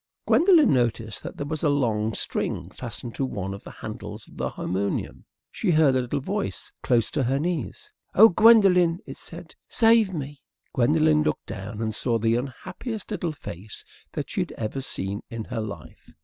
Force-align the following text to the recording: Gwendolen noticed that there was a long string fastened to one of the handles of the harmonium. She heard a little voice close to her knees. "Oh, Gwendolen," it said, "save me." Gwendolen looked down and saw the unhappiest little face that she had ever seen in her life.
Gwendolen 0.25 0.73
noticed 0.73 1.21
that 1.21 1.37
there 1.37 1.45
was 1.45 1.61
a 1.61 1.69
long 1.69 2.15
string 2.15 2.71
fastened 2.71 3.13
to 3.13 3.23
one 3.23 3.53
of 3.53 3.63
the 3.63 3.69
handles 3.69 4.27
of 4.27 4.35
the 4.35 4.49
harmonium. 4.49 5.25
She 5.51 5.69
heard 5.69 5.95
a 5.95 6.01
little 6.01 6.19
voice 6.19 6.71
close 6.81 7.11
to 7.11 7.21
her 7.21 7.37
knees. 7.37 7.93
"Oh, 8.15 8.29
Gwendolen," 8.29 8.97
it 9.05 9.19
said, 9.19 9.53
"save 9.67 10.11
me." 10.11 10.41
Gwendolen 10.73 11.21
looked 11.21 11.45
down 11.45 11.83
and 11.83 11.93
saw 11.93 12.17
the 12.17 12.35
unhappiest 12.35 13.11
little 13.11 13.31
face 13.33 13.85
that 14.13 14.31
she 14.31 14.41
had 14.41 14.53
ever 14.53 14.81
seen 14.81 15.21
in 15.29 15.43
her 15.43 15.61
life. 15.61 16.09